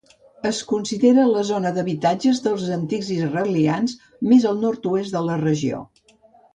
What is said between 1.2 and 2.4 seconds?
la zona d'habitatge